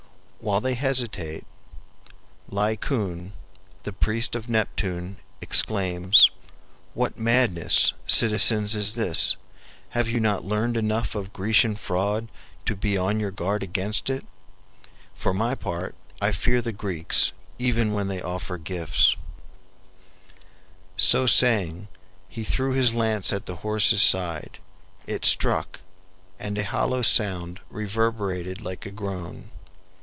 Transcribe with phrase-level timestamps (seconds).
[0.43, 1.45] While they hesitate,
[2.49, 3.33] Laocoon,
[3.83, 6.31] the priest of Neptune exclaims,
[6.95, 9.37] "What madness, citizens, is this?
[9.89, 12.27] Have you not learned enough of Grecian fraud
[12.65, 14.25] to be on your guard against it?
[15.13, 19.15] For my part, I fear the Greeks even when they offer gifts."
[20.97, 21.87] [Footnote: See Proverbial Expressions.] So saying
[22.27, 24.57] he threw his lance at the horse's side.
[25.05, 25.81] It struck,
[26.39, 29.51] and a hollow sound reverberated like a groan.